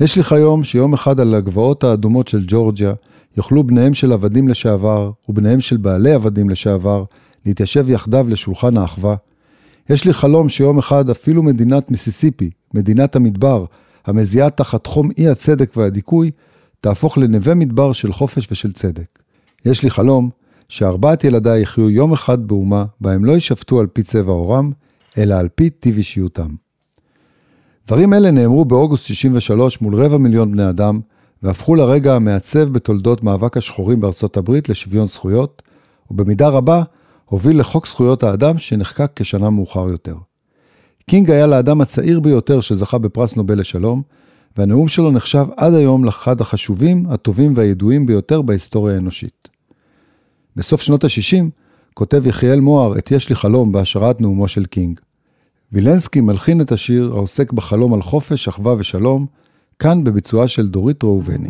[0.00, 2.92] יש לי חלום שיום אחד על הגבעות האדומות של ג'ורג'יה
[3.36, 7.04] יוכלו בניהם של עבדים לשעבר ובניהם של בעלי עבדים לשעבר
[7.46, 9.16] להתיישב יחדיו לשולחן האחווה.
[9.90, 13.64] יש לי חלום שיום אחד אפילו מדינת מיסיסיפי, מדינת המדבר,
[14.06, 16.30] המזיעה תחת חום אי הצדק והדיכוי,
[16.80, 19.18] תהפוך לנווה מדבר של חופש ושל צדק.
[19.64, 20.30] יש לי חלום
[20.68, 24.72] שארבעת ילדיי יחיו יום אחד באומה בה הם לא יישפטו על פי צבע עורם,
[25.18, 26.48] אלא על פי טיב אישיותם.
[27.86, 31.00] דברים אלה נאמרו באוגוסט 63 מול רבע מיליון בני אדם,
[31.42, 35.62] והפכו לרגע המעצב בתולדות מאבק השחורים בארצות הברית לשוויון זכויות,
[36.10, 36.82] ובמידה רבה
[37.24, 40.16] הוביל לחוק זכויות האדם שנחקק כשנה מאוחר יותר.
[41.06, 44.02] קינג היה לאדם הצעיר ביותר שזכה בפרס נובל לשלום,
[44.56, 49.48] והנאום שלו נחשב עד היום לאחד החשובים, הטובים והידועים ביותר בהיסטוריה האנושית.
[50.56, 51.44] בסוף שנות ה-60
[51.94, 55.00] כותב יחיאל מוהר את יש לי חלום בהשראת נאומו של קינג.
[55.72, 59.26] וילנסקי מלחין את השיר העוסק בחלום על חופש, אחווה ושלום,
[59.78, 61.48] כאן בביצועה של דורית ראובני.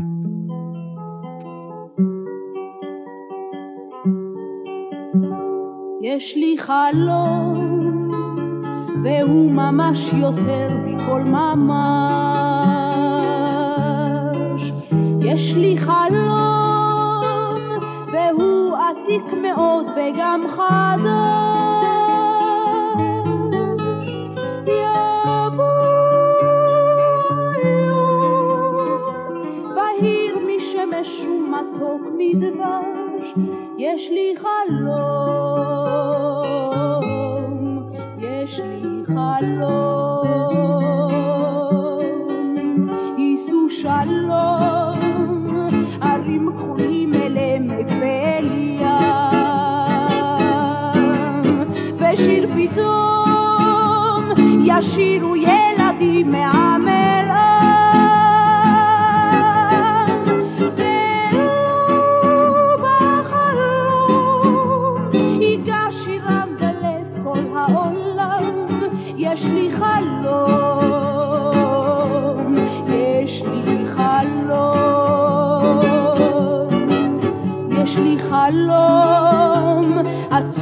[6.03, 7.82] יש לי חלום,
[9.05, 11.93] והוא ממש יותר מכל ממש.
[15.21, 17.57] יש לי חלום,
[18.13, 20.63] והוא עתיק מאוד וגם חדש.
[24.67, 25.65] יבוא
[27.87, 28.77] יום
[29.75, 33.35] בהיר משמש ומתוק מדבש,
[33.79, 36.22] יש לי חלום,
[39.15, 40.33] חלום,
[43.19, 44.99] יישאו שלום,
[46.01, 48.49] ערים כחולים אל עמק ואל
[48.81, 48.89] ים,
[51.99, 54.25] ושיר פתאום
[54.65, 56.72] ישירו ילדים מעם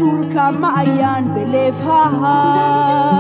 [0.01, 3.11] עצור כמעיין בלב ההר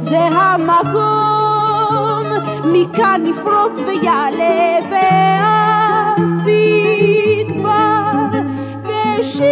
[0.00, 2.26] זה המקום
[2.64, 6.46] מכאן נפרוץ ויעלה ואף
[7.38, 8.14] יגבר
[8.82, 9.44] בשיר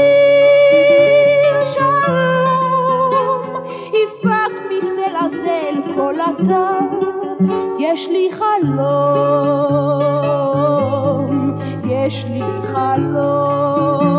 [1.74, 3.42] שלום
[3.88, 6.78] יפק מסלע זה אל כל אתר
[7.78, 8.82] יש לי חלום,
[11.84, 12.42] יש לי
[12.72, 14.11] חלום.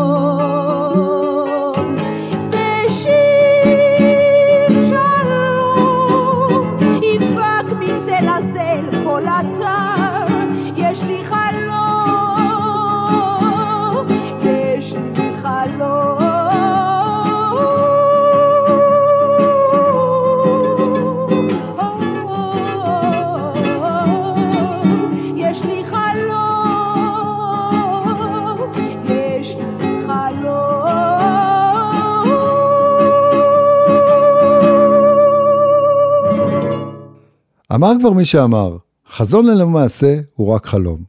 [37.74, 38.76] אמר כבר מי שאמר,
[39.08, 41.02] חזון ללא מעשה הוא רק חלום.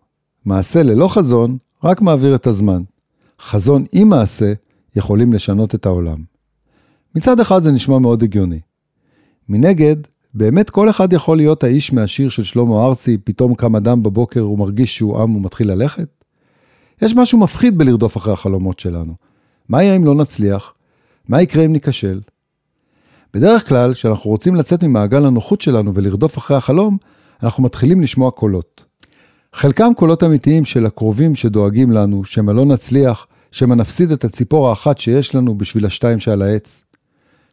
[0.45, 2.81] מעשה ללא חזון רק מעביר את הזמן.
[3.41, 4.53] חזון עם מעשה
[4.95, 6.17] יכולים לשנות את העולם.
[7.15, 8.59] מצד אחד זה נשמע מאוד הגיוני.
[9.49, 9.95] מנגד,
[10.33, 14.97] באמת כל אחד יכול להיות האיש מהשיר של שלמה ארצי, פתאום קם אדם בבוקר ומרגיש
[14.97, 16.23] שהוא עם ומתחיל ללכת?
[17.01, 19.13] יש משהו מפחיד בלרדוף אחרי החלומות שלנו.
[19.69, 20.73] מה יהיה אם לא נצליח?
[21.29, 22.19] מה יקרה אם ניכשל?
[23.35, 26.97] בדרך כלל, כשאנחנו רוצים לצאת ממעגל הנוחות שלנו ולרדוף אחרי החלום,
[27.43, 28.83] אנחנו מתחילים לשמוע קולות.
[29.53, 34.97] חלקם קולות אמיתיים של הקרובים שדואגים לנו, שמא לא נצליח, שמא נפסיד את הציפור האחת
[34.97, 36.83] שיש לנו בשביל השתיים שעל העץ.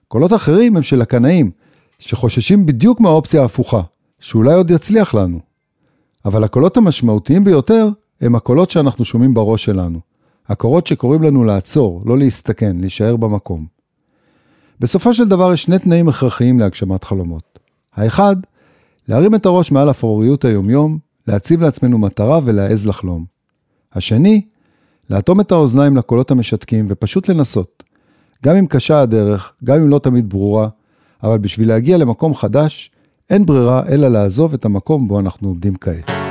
[0.08, 1.50] קולות אחרים הם של הקנאים,
[1.98, 3.82] שחוששים בדיוק מהאופציה ההפוכה,
[4.20, 5.40] שאולי עוד יצליח לנו.
[6.24, 7.88] אבל הקולות המשמעותיים ביותר
[8.20, 10.00] הם הקולות שאנחנו שומעים בראש שלנו.
[10.48, 13.81] הקולות שקוראים לנו לעצור, לא להסתכן, להישאר במקום.
[14.80, 17.58] בסופו של דבר יש שני תנאים הכרחיים להגשמת חלומות.
[17.94, 18.36] האחד,
[19.08, 20.98] להרים את הראש מעל אפרוריות היומיום,
[21.28, 23.24] להציב לעצמנו מטרה ולהעז לחלום.
[23.92, 24.42] השני,
[25.10, 27.82] לאטום את האוזניים לקולות המשתקים ופשוט לנסות.
[28.44, 30.68] גם אם קשה הדרך, גם אם לא תמיד ברורה,
[31.22, 32.90] אבל בשביל להגיע למקום חדש,
[33.30, 36.21] אין ברירה אלא לעזוב את המקום בו אנחנו עומדים כעת.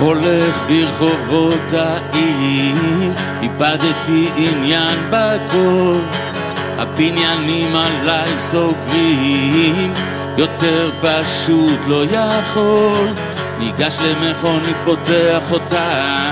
[0.00, 5.96] הולך ברחובות העיר, איבדתי עניין בכל.
[6.78, 9.92] הבניינים עליי סוגרים,
[10.38, 13.08] יותר פשוט לא יכול.
[13.58, 16.30] ניגש למכונית, פותח אותה,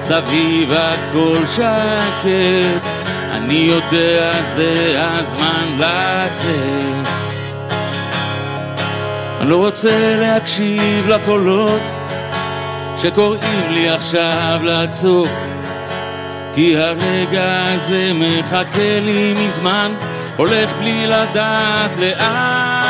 [0.00, 2.88] סביב הכל שקט.
[3.30, 7.08] אני יודע זה הזמן לצאת.
[9.40, 11.82] אני לא רוצה להקשיב לקולות
[13.04, 15.26] שקוראים לי עכשיו לעצור.
[16.54, 19.92] כי הרגע הזה מחכה לי מזמן
[20.36, 22.84] הולך בלי לדעת לאן.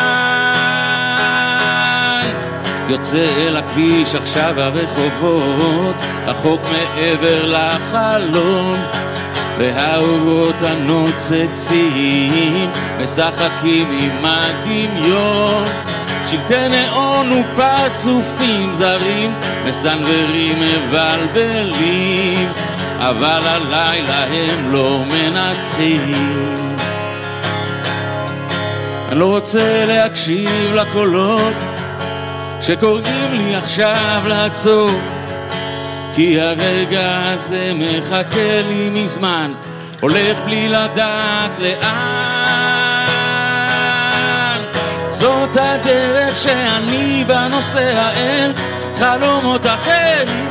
[2.89, 5.97] יוצא אל הכביש עכשיו הרחובות
[6.27, 8.77] רחוק מעבר לחלום
[9.59, 12.33] והאורות הנוצצים
[13.03, 15.65] משחקים עם הדמיון
[16.27, 19.35] שלטי נאון ופרצופים זרים
[19.67, 22.49] מסנוורים מבלבלים
[22.99, 26.77] אבל הלילה הם לא מנצחים.
[29.09, 31.55] אני לא רוצה להקשיב לקולות
[32.61, 34.91] שקוראים לי עכשיו לעצור
[36.15, 39.53] כי הרגע הזה מחכה לי מזמן
[40.01, 42.44] הולך בלי לדעת לאן
[45.15, 48.53] זאת הדרך שאני בה נוסע אל
[48.97, 50.49] חלומות אחרים.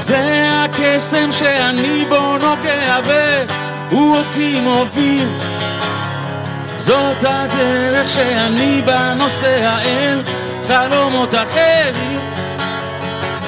[0.00, 5.28] זה הקסם שאני בו נוגע והוא אותי מוביל.
[6.78, 10.22] זאת הדרך שאני בה נוסע אל
[10.66, 12.20] חלומות אחרים.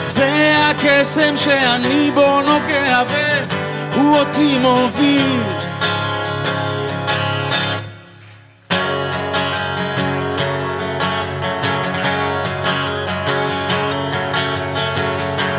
[0.06, 3.02] זה הקסם שאני בו נוגע
[3.92, 5.65] והוא אותי מוביל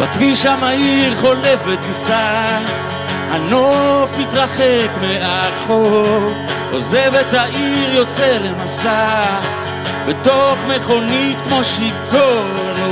[0.01, 2.45] בכביש המהיר חולף בטיסה.
[3.29, 6.33] הנוף מתרחק מאחור
[6.71, 9.25] עוזב את העיר יוצא למסע.
[10.07, 12.45] בתוך מכונית כמו שיכור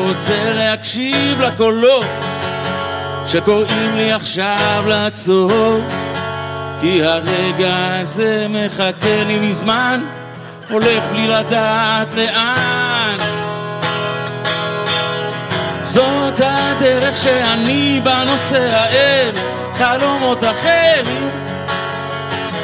[0.07, 2.05] רוצה להקשיב לקולות
[3.25, 5.81] שקוראים לי עכשיו לעצור.
[6.81, 10.01] כי הרגע הזה מחכה לי מזמן,
[10.69, 13.34] הולך בלי לדעת לאן.
[16.77, 19.31] הדרך שאני בה נוסע אל
[19.73, 21.29] חלומות אחרים.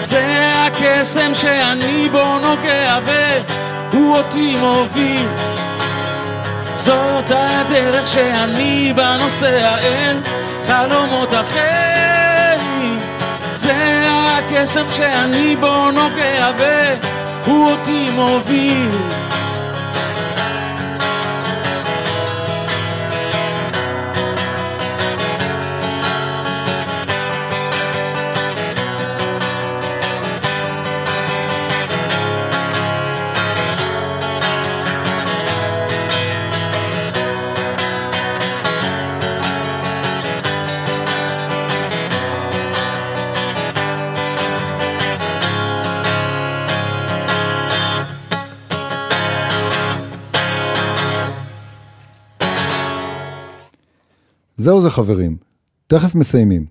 [0.04, 5.28] זה הקסם שאני בו נוגע והוא אותי מוביל.
[6.78, 10.18] זאת הדרך שאני בה נוסע אל
[10.68, 13.00] חלומות אחרים.
[13.54, 18.90] זה הקסם שאני בו נוגע והוא אותי מוביל.
[54.62, 55.38] זהו זה חברים,
[55.88, 56.66] תכף מסיימים.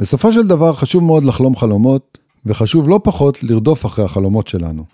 [0.00, 4.84] בסופו של דבר חשוב מאוד לחלום חלומות, וחשוב לא פחות לרדוף אחרי החלומות שלנו.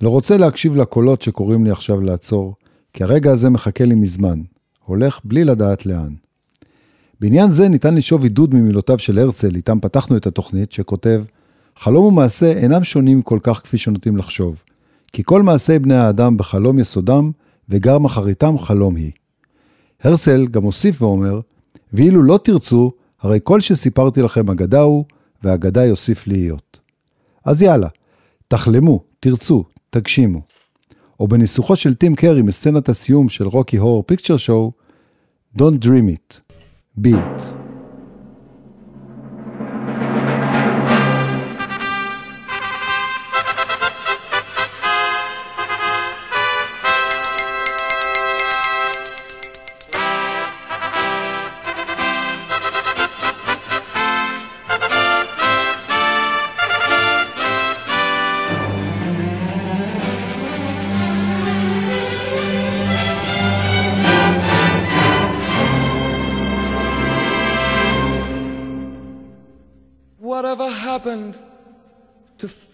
[0.00, 2.54] לא רוצה להקשיב לקולות שקוראים לי עכשיו לעצור,
[2.92, 4.40] כי הרגע הזה מחכה לי מזמן,
[4.84, 6.14] הולך בלי לדעת לאן.
[7.20, 11.24] בעניין זה ניתן לשאוב עידוד ממילותיו של הרצל, איתם פתחנו את התוכנית, שכותב,
[11.76, 14.62] חלום ומעשה אינם שונים כל כך כפי שנוטים לחשוב,
[15.12, 17.30] כי כל מעשי בני האדם בחלום יסודם,
[17.68, 19.10] וגם אחריתם חלום היא.
[20.04, 21.40] הרצל גם הוסיף ואומר,
[21.92, 25.04] ואילו לא תרצו, הרי כל שסיפרתי לכם אגדה הוא,
[25.42, 26.80] והאגדה יוסיף להיות.
[27.44, 27.88] אז יאללה,
[28.48, 30.40] תחלמו, תרצו, תגשימו.
[31.20, 34.72] או בניסוחו של טים קרי מסצנת הסיום של רוקי הורר פיקצ'ר שואו,
[35.58, 36.40] Don't dream it,
[37.00, 37.63] be it.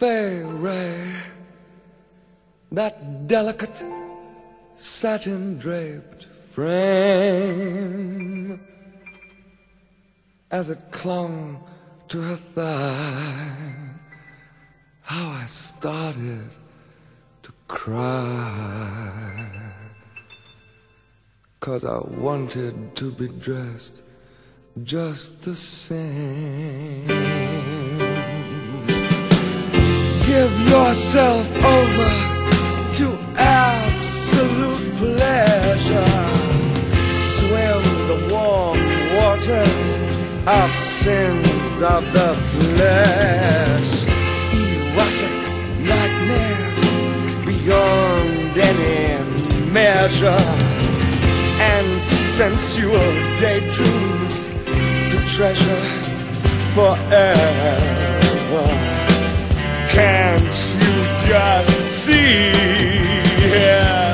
[0.01, 1.13] Fairy?
[2.73, 3.85] That delicate
[4.75, 6.25] satin draped
[6.55, 7.29] frame
[10.51, 11.63] as it clung
[12.09, 13.75] to her thigh.
[15.03, 16.49] How I started
[17.43, 19.51] to cry.
[21.61, 24.03] Cause I wanted to be dressed
[24.83, 27.11] just the same.
[30.31, 32.09] Give yourself over
[32.99, 36.15] to absolute pleasure.
[37.35, 38.79] Swim the warm
[39.17, 39.99] waters
[40.47, 44.07] of sins of the flesh.
[44.55, 45.37] Erotic
[45.91, 46.79] lightness
[47.45, 50.45] beyond any measure
[51.73, 53.11] and sensual
[53.41, 54.47] daydreams
[55.11, 55.85] to treasure
[56.77, 58.10] forever.
[59.93, 64.10] Can't you just see it?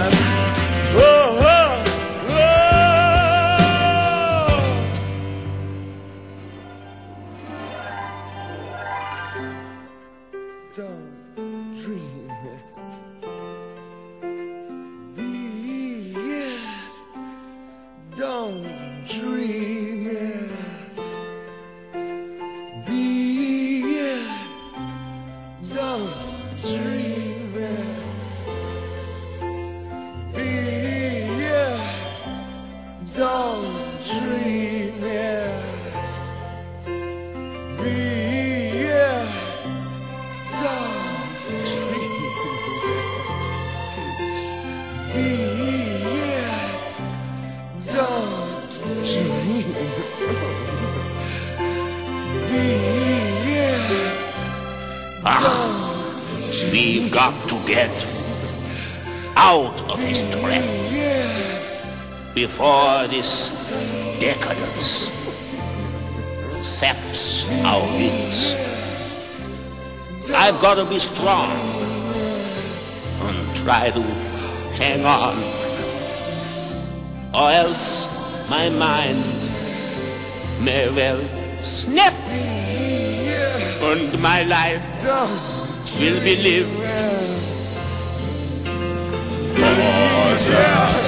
[70.96, 71.50] Be strong
[73.26, 74.02] and try to
[74.80, 75.36] hang on,
[77.34, 78.08] or else
[78.48, 79.42] my mind
[80.64, 81.20] may well
[81.60, 82.14] snap.
[83.90, 84.84] and my life
[86.00, 86.76] will be lived.
[90.38, 91.05] It's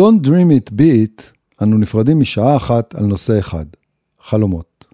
[0.00, 1.22] ועם Don't Dream It Be It,
[1.62, 3.64] אנו נפרדים משעה אחת על נושא אחד,
[4.22, 4.84] חלומות.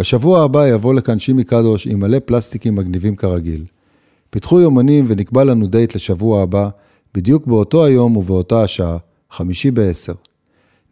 [0.00, 3.64] בשבוע הבא יבוא לכאן שימי קדוש עם מלא פלסטיקים מגניבים כרגיל.
[4.30, 6.68] פיתחו יומנים ונקבע לנו דייט לשבוע הבא,
[7.14, 8.96] בדיוק באותו היום ובאותה השעה,
[9.30, 10.14] חמישי בעשר.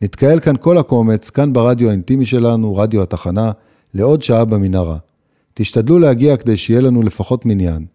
[0.02, 3.52] נתקהל כאן כל הקומץ, כאן ברדיו האינטימי שלנו, רדיו התחנה,
[3.94, 4.96] לעוד שעה במנהרה.
[5.54, 7.86] תשתדלו להגיע כדי שיהיה לנו לפחות מניין.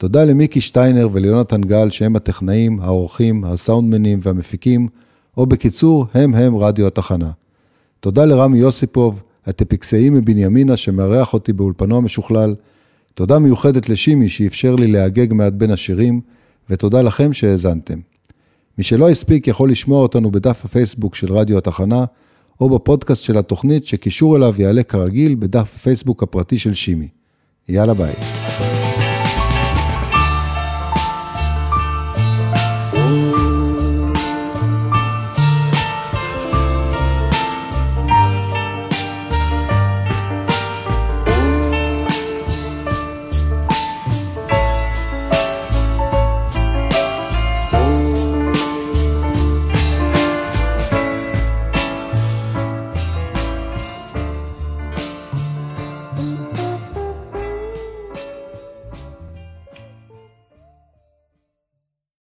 [0.00, 4.88] תודה למיקי שטיינר וליונתן גל שהם הטכנאים, העורכים, הסאונדמנים והמפיקים,
[5.36, 7.30] או בקיצור, הם הם רדיו התחנה.
[8.00, 12.54] תודה לרמי יוסיפוב, הטפיקסאי מבנימינה שמארח אותי באולפנו המשוכלל.
[13.14, 16.20] תודה מיוחדת לשימי שאפשר לי להגג מעט בין השירים,
[16.70, 17.98] ותודה לכם שהאזנתם.
[18.78, 22.04] מי שלא הספיק יכול לשמוע אותנו בדף הפייסבוק של רדיו התחנה,
[22.60, 27.08] או בפודקאסט של התוכנית שקישור אליו יעלה כרגיל בדף הפייסבוק הפרטי של שימי.
[27.68, 28.14] יאללה ביי.